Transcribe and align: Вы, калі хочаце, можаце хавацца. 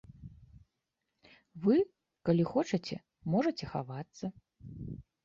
Вы, 1.65 1.75
калі 2.29 2.43
хочаце, 2.53 2.97
можаце 3.35 3.65
хавацца. 3.75 4.25